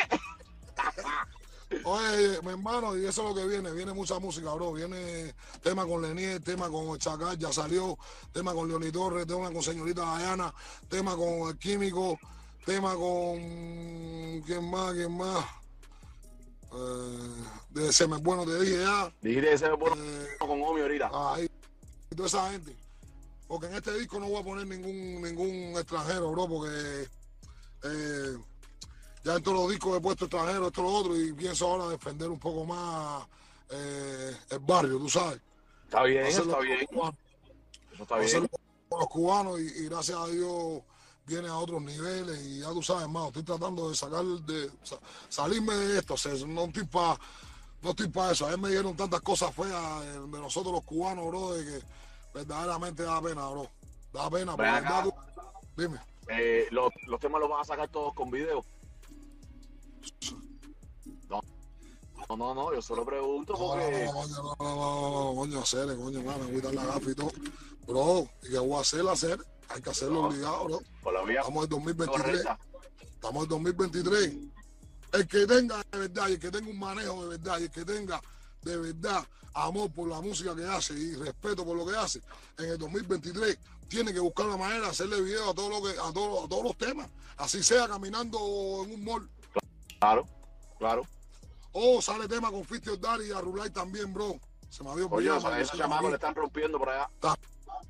[1.90, 4.74] Oye, mi hermano, y eso es lo que viene, viene mucha música, bro.
[4.74, 7.96] Viene tema con Lenier, tema con Chacal, ya salió,
[8.30, 10.52] tema con Leoni Torres, tema con Señorita Diana,
[10.86, 12.18] tema con El Químico,
[12.66, 13.38] tema con...
[14.44, 14.92] ¿Quién más?
[14.92, 15.46] ¿Quién más?
[16.74, 19.10] Eh, de Se me bueno te dije ya.
[19.22, 21.10] Dijiste ese bueno Eh, con Omi ahorita.
[21.10, 21.48] Ahí,
[22.10, 22.76] y toda esa gente.
[23.46, 27.08] Porque en este disco no voy a poner ningún ningún extranjero, bro, porque
[27.84, 28.36] eh,
[29.28, 32.30] ya en todos los discos he puesto extranjeros, esto lo otro, y pienso ahora defender
[32.30, 33.26] un poco más
[33.70, 35.38] eh, el barrio, tú sabes.
[35.84, 36.78] Está bien, eso Hacerlo está bien.
[37.92, 38.48] Eso está bien.
[38.88, 40.80] con los cubanos y, y gracias a Dios
[41.26, 44.98] viene a otros niveles y ya tú sabes, hermano, estoy tratando de sacar, de sa-
[45.28, 47.18] salirme de esto, o sea, no estoy para
[47.82, 48.46] no estoy para eso.
[48.46, 51.86] A mí me dieron tantas cosas feas de, de nosotros los cubanos, bro, de que
[52.34, 53.68] verdaderamente da pena, bro.
[54.10, 54.56] Da pena,
[55.04, 55.12] tú-
[55.76, 55.98] dime.
[56.28, 58.64] Eh, los, los temas los vas a sacar todos con video.
[61.28, 61.40] No,
[62.28, 64.04] no, no, no, yo solo pregunto porque.
[64.06, 66.84] no, no, no, no, no, no, coño, hacer, coño, mano, me voy a dar la
[66.86, 67.30] gafa y todo.
[67.86, 69.08] Bro, ¿y qué voy a hacer?
[69.08, 70.28] Hacer, hay que hacerlo No.
[70.28, 70.80] obligado, bro.
[71.40, 72.22] Estamos en 2023.
[72.22, 72.58] correcta.
[73.00, 74.36] Estamos en 2023.
[75.12, 77.70] El que tenga de verdad, y el que tenga un manejo de verdad, y el
[77.70, 78.20] que tenga
[78.62, 82.20] de verdad amor por la música que hace y respeto por lo que hace,
[82.58, 83.58] en el 2023
[83.88, 86.48] tiene que buscar la manera de hacerle video a todo lo que, a todos, a
[86.48, 87.08] todos los temas.
[87.38, 88.38] Así sea caminando
[88.84, 89.28] en un mall.
[89.98, 90.26] Claro,
[90.78, 91.02] claro.
[91.72, 94.36] O sale tema con 50 Daddy y a Rulay también, bro.
[94.70, 95.38] Se me había Oye, olvidado.
[95.38, 97.08] o sea, mano, esos chamacos le están rompiendo por allá.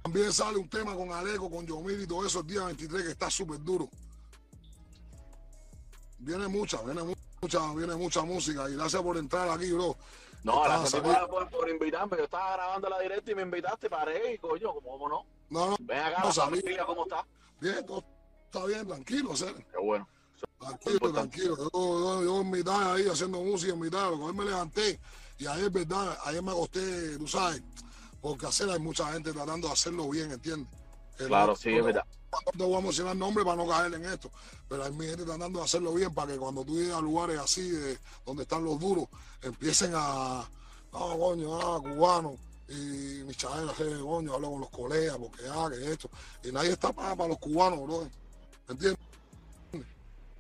[0.03, 3.11] También sale un tema con Aleco, con Yomil y todo eso el día 23 que
[3.11, 3.89] está súper duro.
[6.19, 7.03] Viene mucha, viene
[7.41, 9.97] mucha, viene mucha música y gracias por entrar aquí, bro.
[10.45, 12.17] No, gracias por, por invitarme.
[12.17, 15.27] Yo estaba grabando la directa y me invitaste, paré y coño, ¿cómo, no?
[15.51, 17.27] No, no, Ven acá, No, la familia, ¿cómo está?
[17.61, 18.05] bien, todo
[18.47, 19.55] está bien, tranquilo, ser.
[19.55, 20.09] Qué bueno.
[20.59, 21.57] Tranquilo, tranquilo.
[21.57, 24.99] Yo, yo, yo en mitad ahí haciendo música, en mitad, lo que hoy me levanté
[25.39, 27.63] y ayer, verdad, ayer me acosté, tú sabes,
[28.21, 30.69] porque hacer hay mucha gente tratando de hacerlo bien, ¿entiendes?
[31.17, 32.05] Claro, no- sí, no- es verdad.
[32.55, 34.31] no voy a mencionar nombres para no caer en esto,
[34.69, 37.39] pero hay mi gente tratando de hacerlo bien para que cuando tú llegues a lugares
[37.39, 39.07] así, de, donde están los duros,
[39.43, 40.47] empiecen a, ah,
[40.93, 42.37] coño, ah, cubano,
[42.69, 46.11] y mi chaval, coño, hablo con los colegas, porque, ah, que esto,
[46.45, 48.09] y nadie está para, para los cubanos, bro,
[48.69, 48.99] ¿entiendes?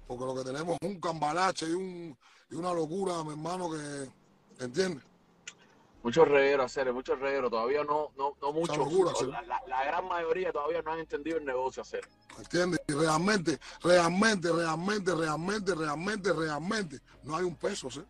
[0.08, 2.18] Porque lo que tenemos es un cambalache y, un,
[2.50, 5.04] y una locura, mi hermano, que, ¿entiendes?
[6.02, 7.50] Muchos regueros, hacer muchos regueros.
[7.50, 8.78] Todavía no, no, no muchos.
[8.78, 12.08] locura, la, la- la gran mayoría todavía no han entendido el negocio hacer.
[12.38, 12.80] ¿Entiendes?
[12.88, 18.00] Y realmente, realmente, realmente, realmente, realmente, realmente, no hay un peso, ¿sí?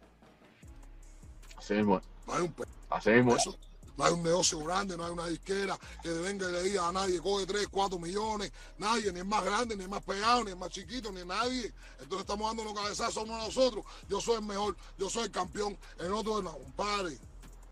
[1.56, 2.00] Así mismo.
[2.26, 2.70] No hay un peso.
[2.90, 3.34] Así mismo.
[3.37, 3.58] Eso.
[3.98, 6.92] No hay un negocio grande, no hay una disquera que venga y le diga a
[6.92, 10.52] nadie, coge 3, 4 millones, nadie, ni el más grande, ni el más pegado, ni
[10.52, 11.72] el más chiquito, ni nadie.
[11.98, 13.84] Entonces estamos dando los cabezazos uno a nosotros.
[14.08, 17.18] Yo soy el mejor, yo soy el campeón, el otro no, compadre.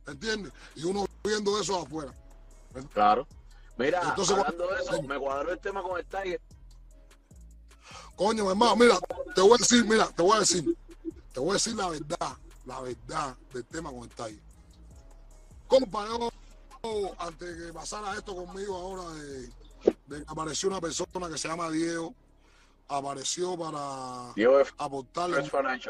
[0.08, 0.52] ¿Entiendes?
[0.74, 2.12] Y uno viendo eso afuera.
[2.92, 3.24] Claro.
[3.78, 6.40] Mira, Entonces, hablando de eso, me cuadró el tema con el Tiger.
[8.16, 8.98] Coño, mi hermano, mira,
[9.32, 10.76] te voy a decir, mira, te voy a decir,
[11.32, 14.45] te voy a decir la verdad, la verdad del tema con el Tiger.
[15.68, 16.30] Compa, yo,
[17.18, 19.50] antes de que pasara esto conmigo ahora, de,
[20.06, 22.14] de apareció una persona que se llama Diego,
[22.88, 25.36] apareció para Diego aportarle,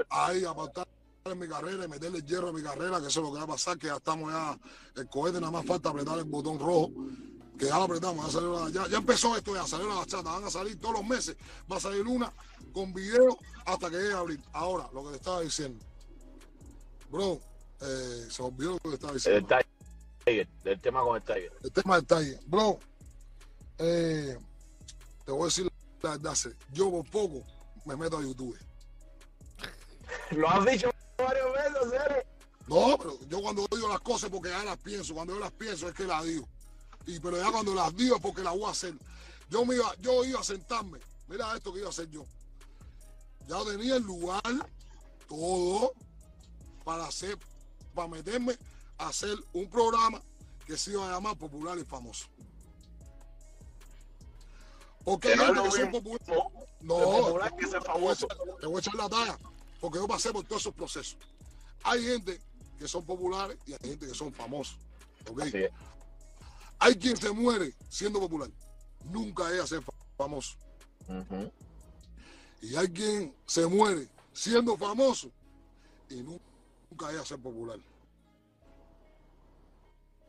[0.09, 0.91] ahí, aportarle
[1.27, 3.45] en mi carrera y meterle hierro a mi carrera, que eso es lo que va
[3.45, 4.59] a pasar, que ya estamos ya,
[4.97, 6.91] el cohete nada más falta apretar el botón rojo,
[7.59, 10.45] que ya lo apretamos, ya, la- ya, ya empezó esto, ya salió la bachata, van
[10.45, 11.37] a salir todos los meses,
[11.71, 12.33] va a salir una
[12.73, 13.37] con video
[13.67, 14.43] hasta que llegue a abril.
[14.53, 15.85] Ahora, lo que te estaba diciendo,
[17.11, 17.41] bro,
[17.81, 19.57] eh, se olvidó lo que estaba El diciendo.
[20.25, 20.49] Tiger.
[20.65, 21.53] Del tema con el Tiger.
[21.63, 22.41] El tema del taller.
[22.47, 22.79] Bro,
[23.79, 24.37] eh,
[25.25, 25.71] te voy a decir
[26.03, 26.37] la verdad,
[26.73, 27.43] yo por poco
[27.85, 28.57] me meto a YouTube.
[30.33, 32.25] Lo has dicho varias veces.
[32.67, 35.89] No, pero yo cuando digo las cosas porque ya las pienso, cuando yo las pienso
[35.89, 36.47] es que las digo.
[37.07, 38.95] Y pero ya cuando las digo es porque las voy a hacer.
[39.49, 40.99] Yo me iba, yo iba a sentarme.
[41.29, 42.25] Mira esto que iba a hacer yo.
[43.47, 44.43] Ya tenía el lugar,
[45.29, 45.93] todo,
[46.85, 47.39] para hacer,
[47.97, 48.57] para meterme
[48.99, 50.23] a hacer un programa
[50.67, 52.27] que se iba a llamar Popular y Famoso.
[55.05, 56.29] Porque Que hay no populares.
[56.81, 58.27] No, popular que ser te voy a famoso.
[58.27, 59.39] echar- Te voy a echar la talla,
[59.81, 61.17] porque yo pasé por todos esos procesos.
[61.85, 62.41] Hay gente
[62.79, 64.77] que son populares y hay gente que son famosos.
[65.31, 65.41] ¿ok?
[65.43, 65.71] Así es.
[66.79, 68.51] Hay quien se muere siendo popular.
[69.05, 70.57] Nunca es ser fa- famoso.
[72.61, 75.31] Y hay quien se muere siendo famoso
[76.11, 76.41] y nu-
[76.97, 77.79] nunca a ser popular.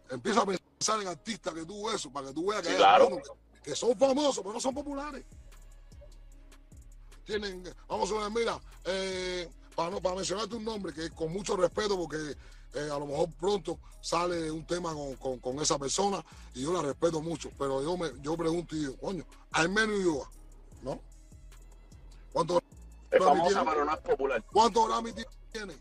[0.09, 2.77] Empieza a pensar en artistas que tú eso, para que tú veas que Sí, hay
[2.79, 3.05] claro.
[3.05, 5.25] algunos que, que son famosos, pero no son populares.
[7.25, 11.57] Tienen, vamos a ver, mira, eh, para, no, para mencionarte un nombre que con mucho
[11.57, 12.17] respeto, porque
[12.73, 16.71] eh, a lo mejor pronto sale un tema con, con- con esa persona y yo
[16.71, 20.31] la respeto mucho, pero yo me yo pregunto y digo, coño, Armenio Ulloa,
[20.83, 21.01] ¿no?
[22.31, 22.61] ¿Cuántos
[23.11, 24.43] Es famosa, pero no es popular.
[24.45, 25.11] ¿Cuántos Grammy
[25.51, 25.75] tiene?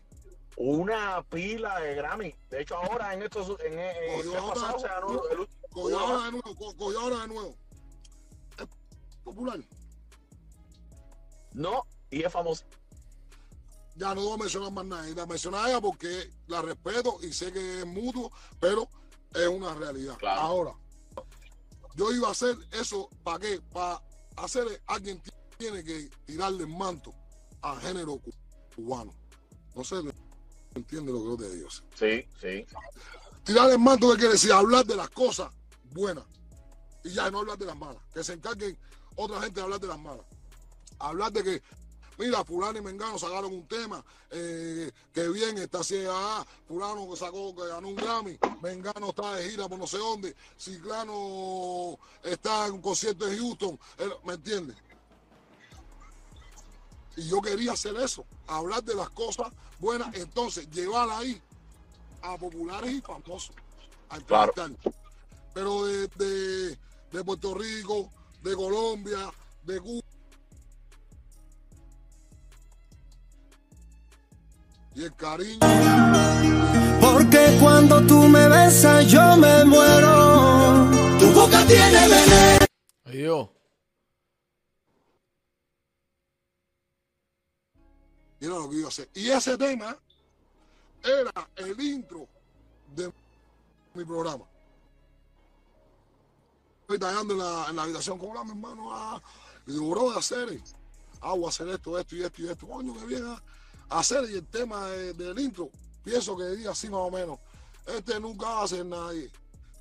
[0.59, 2.33] Una pila de Grammy.
[2.49, 5.39] De hecho, ahora en estos en, en, Cogió el mes pasado se ahora, ganó el
[5.41, 5.59] último.
[5.71, 7.55] cogió ahora de nuevo, co- cogió ahora de nuevo.
[8.57, 8.67] Es
[9.23, 9.59] popular.
[11.53, 12.65] No, y es famosa.
[13.95, 15.09] Ya no voy a mencionar más nada.
[15.09, 18.87] Y la mencioné a ella porque la respeto y sé que es mutuo, pero
[19.33, 20.17] es una realidad.
[20.17, 20.41] Claro.
[20.41, 20.73] Ahora,
[21.95, 23.61] yo iba a hacer eso, ¿para qué?
[23.73, 24.01] Para
[24.37, 25.21] hacer, alguien
[25.57, 27.13] tiene que tirarle el manto
[27.61, 28.31] al género cu-
[28.75, 29.13] cubano.
[29.75, 29.95] No sé,
[30.77, 31.69] entiende lo que yo te digo.
[31.69, 32.27] ¿sí?
[32.41, 32.65] Sí.
[33.43, 35.51] Tirar el manto que quiere decir hablar de las cosas
[35.91, 36.23] buenas
[37.03, 38.01] y ya no hablar de las malas.
[38.13, 38.77] Que se encarguen
[39.15, 40.25] otra gente de hablar de las malas.
[40.99, 41.61] Hablar de que,
[42.17, 47.15] mira, fulano y Mengano sacaron un tema, eh, que bien está así, ah, fulano que
[47.15, 52.67] sacó, que ganó un Grammy, Mengano está de gira por no sé dónde, Ciclano está
[52.67, 54.75] en un concierto en Houston, eh, ¿me entiendes?
[57.17, 59.47] Y yo quería hacer eso, hablar de las cosas
[59.79, 61.41] buenas, entonces llevar ahí
[62.21, 63.51] a populares y famosos
[64.09, 64.53] a Claro.
[65.53, 66.77] Pero de, de,
[67.11, 68.11] de Puerto Rico,
[68.43, 69.31] de Colombia,
[69.63, 70.01] de Cuba.
[74.93, 75.59] Y el cariño.
[77.01, 80.87] Porque cuando tú me besas yo me muero.
[81.19, 83.51] Tu boca tiene veneno.
[88.39, 89.09] Mira lo que a hacer.
[89.13, 89.97] Y ese tema
[91.03, 92.27] era el intro
[92.95, 93.11] de
[93.93, 94.45] mi programa.
[96.81, 98.89] Estoy tallando en la, habitación con mi hermano.
[98.93, 99.21] Ah,
[99.65, 100.61] y digo, de hacer.
[101.19, 102.67] Ah, voy a hacer esto, esto y esto y esto.
[102.67, 103.25] Coño, que bien.
[103.25, 103.41] ah,
[103.89, 104.29] hacer.
[104.29, 105.69] Y el tema de- del intro,
[106.03, 107.39] pienso que diga así más o menos.
[107.85, 109.31] Este nunca va a ser nadie.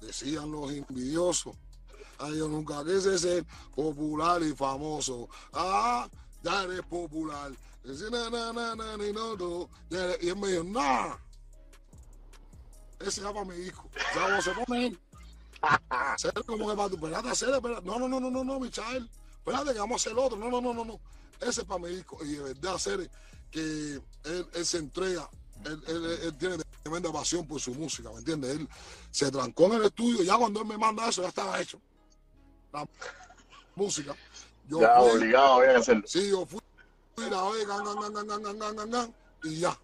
[0.00, 1.54] Decían los envidiosos.
[2.18, 5.28] Ay, yo nunca quise ser popular y famoso.
[5.52, 6.08] Ah,
[6.42, 7.52] ya eres popular.
[7.86, 9.68] Dice, na, ni, no, no.
[9.90, 11.16] Ya eres- Y él me dijo, nah.
[13.00, 13.88] Ese era para mi hijo.
[14.14, 14.98] Ya vos se pone él.
[15.90, 17.62] Hacer como que para tu, espérate, hacer.
[17.84, 19.08] No, no, no, no, no, no, Michael.
[19.38, 20.38] Espérate que vamos a hacer otro.
[20.38, 21.00] No, no, no, no, no.
[21.40, 22.18] ese es para mi disco.
[22.24, 23.10] Y de verdad, Cere,
[23.50, 24.02] que él,
[24.54, 25.28] él se entrega,
[25.64, 28.56] él, él- tiene tremenda pasión por su música, ¿me entiendes?
[28.56, 28.68] Él
[29.10, 31.78] se trancó en el estudio, ya cuando él me manda eso, ya estaba hecho.
[32.72, 32.86] La
[33.74, 34.14] música.
[34.68, 36.02] Yo Ya, fui- obligado, había que hacerlo.
[36.06, 36.60] Sí, yo fui
[37.18, 39.78] Mira, oigan, y ya.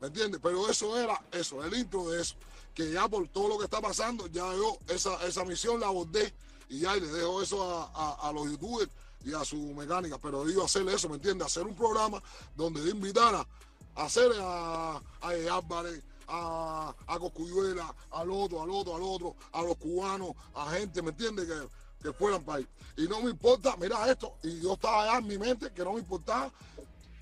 [0.00, 0.40] ¿Me entiendes?
[0.42, 2.34] Pero eso era eso, el intro de eso.
[2.74, 6.34] Que ya por todo lo que está pasando, ya yo esa, esa misión la abordé
[6.68, 8.90] y ya y le dejo eso a, los youtubers
[9.24, 10.18] y a su mecánica.
[10.18, 11.46] Pero digo hacer eso, ¿me entiendes?
[11.46, 12.22] Hacer un programa
[12.54, 13.46] donde yo invitara
[13.94, 15.28] a hacer a, a.
[15.30, 21.10] Álvarez, a, a al otro, al otro, al otro, a los cubanos, a gente, ¿me
[21.10, 21.46] entiendes?
[21.46, 21.68] Que,
[22.02, 22.66] que fueran país.
[22.96, 25.94] Y no me importa, mira esto, y yo estaba allá en mi mente que no
[25.94, 26.52] me importaba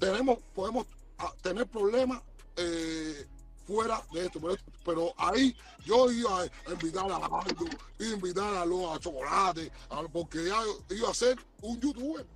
[0.02, 0.84] tenemos, podemos
[1.18, 2.20] ah, tener problemas
[2.56, 3.24] eh,
[3.64, 7.66] fuera de esto, pero, pero ahí yo iba a invitar a Aldo,
[8.00, 10.60] iba a invitar a los a Chocolate, a- porque ya
[10.90, 12.26] iba a ser un youtuber.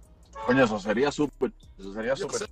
[0.47, 1.53] Coño, eso sería súper.
[1.77, 2.49] Eso sería súper.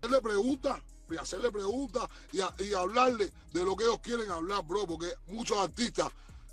[0.00, 0.78] hacerle preguntas,
[1.10, 5.56] y hacerle preguntas y, y hablarle de lo que ellos quieren hablar, bro, porque muchos
[5.56, 6.08] artistas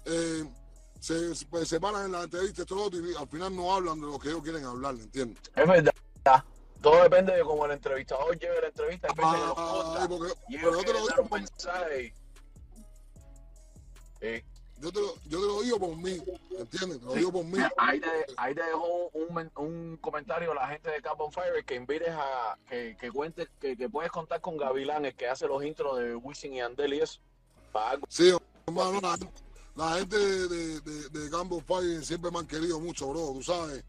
[0.06, 0.46] eh,
[1.02, 4.42] se, se separan en la entrevista y al final no hablan de lo que ellos
[4.42, 5.38] quieren hablar, ¿entiendes?
[5.54, 5.94] Es verdad.
[6.82, 9.08] Todo depende de cómo el entrevistador lleve la entrevista.
[9.10, 9.16] Los
[10.08, 11.40] porque- pero ellos yo te lo digo por-
[14.22, 14.44] Eh,
[14.82, 16.18] Yo te, lo, yo te lo digo por mí,
[16.58, 17.00] ¿entiendes?
[17.00, 17.18] Te lo Sí.
[17.20, 17.58] digo por mí.
[17.76, 21.66] Ahí te, ahí te dejó un, men- un comentario la gente de Cap on Fire
[21.66, 25.48] que invites a que, que cuentes que, que puedes contar con Gavilán, el que hace
[25.48, 27.20] los intros de Wisin y Andel y eso.
[27.74, 28.06] Para algo.
[28.10, 28.34] Sí,
[28.68, 29.18] hermano, la,
[29.76, 33.84] la gente de, de, de, de siempre me han querido mucho, bro, tú sabes.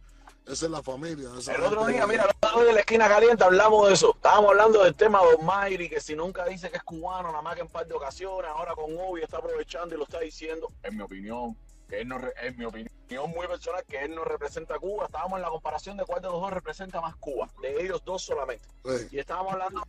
[0.46, 1.28] Esa es la familia.
[1.38, 4.12] esa El otro día, mira, el otro día de la esquina caliente hablamos de eso.
[4.14, 7.54] Estábamos hablando del tema de Mayri, que si nunca dice que es cubano, nada más
[7.54, 10.68] que en par de ocasiones, ahora con Obi está aprovechando y lo está diciendo.
[10.82, 11.56] En mi opinión,
[11.88, 12.90] que él no, en mi opinión
[13.28, 15.06] muy personal, que él no representa a Cuba.
[15.06, 18.22] Estábamos en la comparación de cuál de los dos representa más Cuba, de ellos dos
[18.22, 18.68] solamente.
[18.84, 19.08] Sí.
[19.12, 19.82] Y estábamos hablando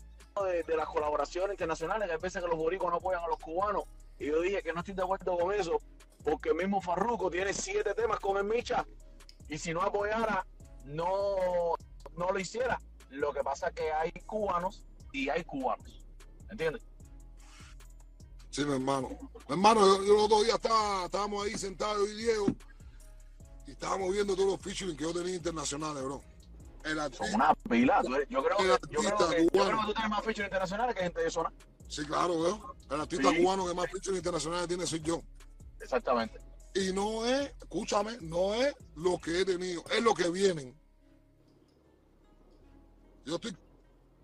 [0.43, 3.37] de, de las colaboraciones internacionales, que hay veces que los boricuas no apoyan a los
[3.37, 3.83] cubanos.
[4.19, 5.79] Y yo dije que no estoy de acuerdo con eso,
[6.23, 8.85] porque el mismo Farruko tiene siete temas con el Micha.
[9.51, 10.45] Y si no apoyara,
[10.85, 11.75] no,
[12.17, 12.79] no lo hiciera.
[13.09, 16.05] Lo que pasa es que hay cubanos y hay cubanos.
[16.49, 16.81] ¿Entiendes?
[18.49, 19.09] Sí, mi hermano.
[19.49, 22.45] Mi hermano, yo, yo los dos días estaba, estábamos ahí sentados y Diego
[23.67, 26.21] y estábamos viendo todos los featuring que yo tenía internacionales, bro.
[26.85, 28.01] El Son una pila.
[28.29, 31.03] Yo creo, que, yo, creo que, yo creo que tú tienes más features internacionales que
[31.03, 31.51] gente de zona.
[31.89, 32.75] sí, claro, veo.
[32.89, 33.37] El artista Sí.
[33.43, 35.21] cubano que más featuring internacionales tiene soy yo.
[35.81, 36.39] Exactamente.
[36.73, 40.75] Y no es, escúchame, no es lo que he tenido, es lo que vienen.
[43.25, 43.55] Yo estoy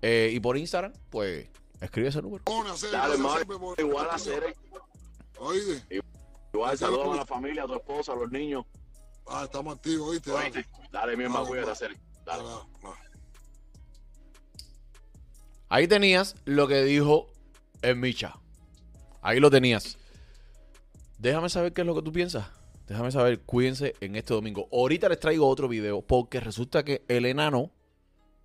[0.00, 1.46] eh, y por Instagram, pues
[1.80, 2.42] escribe ese número.
[2.90, 4.54] Dale, por- Igual hacer.
[5.38, 6.00] Oíste,
[6.52, 8.64] Igual saludos a la familia, a tu esposa, a los niños.
[9.26, 10.30] ah, estamos activos, ¿oíste?
[10.30, 10.44] Dale.
[10.44, 10.66] Oíste.
[10.90, 11.96] Dale, mi hermano, cuídate, hacer.
[12.24, 12.42] Dale.
[12.42, 12.96] Dale, dale.
[15.68, 17.30] Ahí tenías lo que dijo
[17.80, 18.34] el Micha.
[19.22, 19.96] Ahí lo tenías.
[21.18, 22.46] Déjame saber qué es lo que tú piensas.
[22.86, 24.68] Déjame saber, cuídense en este domingo.
[24.70, 27.70] Ahorita les traigo otro video porque resulta que el enano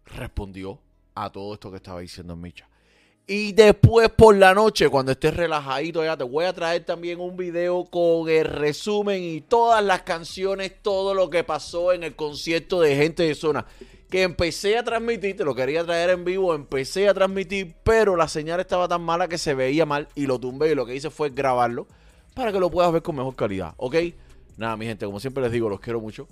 [0.06, 0.80] respondió
[1.16, 2.70] a todo esto que estaba diciendo el Micha.
[3.30, 7.36] Y después por la noche, cuando estés relajadito ya, te voy a traer también un
[7.36, 12.80] video con el resumen y todas las canciones, todo lo que pasó en el concierto
[12.80, 13.66] de gente de zona.
[14.10, 18.30] Que empecé a transmitir, te lo quería traer en vivo, empecé a transmitir, pero la
[18.30, 21.10] señal estaba tan mala que se veía mal y lo tumbé y lo que hice
[21.10, 21.86] fue grabarlo
[22.34, 23.96] para que lo puedas ver con mejor calidad, ¿ok?
[24.56, 26.30] Nada, mi gente, como siempre les digo, los quiero mucho.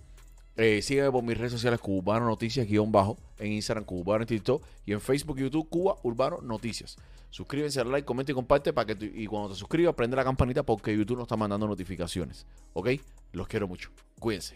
[0.57, 4.63] Eh, sígueme por mis redes sociales Cubano Noticias guion bajo, en Instagram Cubano en TikTok
[4.85, 6.97] y en Facebook y YouTube Cuba Urbano Noticias.
[7.29, 10.63] Suscríbanse, dale like, comenta y comparte para que y cuando te suscribas, prende la campanita
[10.63, 12.45] porque YouTube nos está mandando notificaciones.
[12.73, 12.91] ¿Ok?
[13.33, 13.89] Los quiero mucho.
[14.19, 14.55] Cuídense.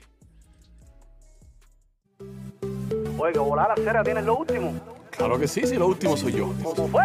[3.18, 4.74] Oye, que volar la cera tienes lo último.
[5.12, 6.54] Claro que sí, sí, lo último soy yo.
[6.64, 7.04] ¿Cómo fue?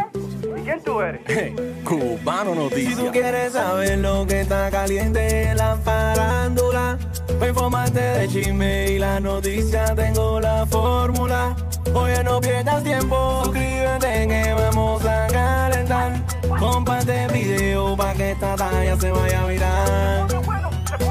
[0.65, 1.21] ¿Y quién tú eres?
[1.85, 3.11] Cubano Si tú Noticias.
[3.13, 6.97] quieres saber lo que está caliente en la farándula,
[7.39, 11.55] para informarte de chisme y la noticia tengo la fórmula.
[11.93, 16.13] Oye, no pierdas tiempo, suscríbete que vamos a calentar.
[16.59, 20.27] Comparte el video para que esta talla se vaya a virar.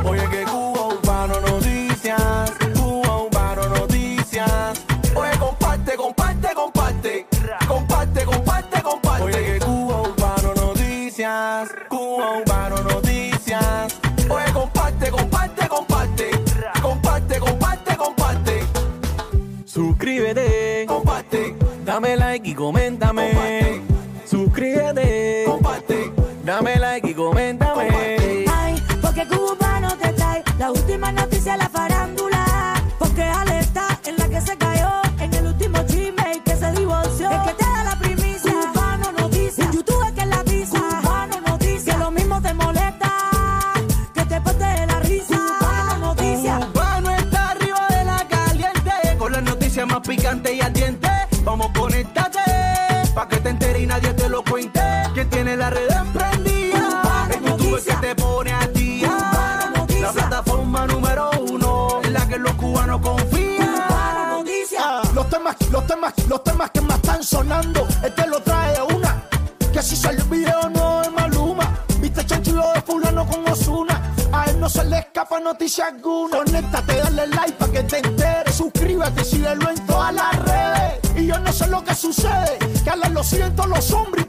[0.04, 0.73] Oye, que Cuba
[11.64, 14.00] Noticias, Cuba Urbano Noticias.
[14.30, 16.32] Oye, comparte, comparte, comparte.
[16.82, 18.64] Comparte, comparte, comparte.
[19.66, 21.56] Suscríbete, comparte.
[21.86, 23.82] Dame like y coméntame.
[24.26, 26.12] Suscríbete, comparte.
[26.44, 28.13] Dame like y coméntame.
[66.34, 69.24] Los temas, que más están sonando, este lo trae una.
[69.72, 71.78] Que si sale el video no es Maluma.
[72.00, 74.02] Viste chanchulo de fulano con Osuna.
[74.32, 76.38] A él no se le escapa noticia alguna.
[76.38, 78.56] Conéctate, dale like para que te enteres.
[78.56, 81.00] Suscríbete, síguelo en todas las redes.
[81.16, 82.58] Y yo no sé lo que sucede.
[82.84, 84.23] Que a lo siguen todos los hombres